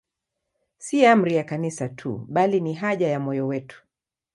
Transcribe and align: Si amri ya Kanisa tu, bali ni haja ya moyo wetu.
Si 0.77 1.05
amri 1.05 1.35
ya 1.35 1.43
Kanisa 1.43 1.89
tu, 1.89 2.25
bali 2.29 2.59
ni 2.61 2.73
haja 2.73 3.07
ya 3.07 3.19
moyo 3.19 3.47
wetu. 3.47 3.83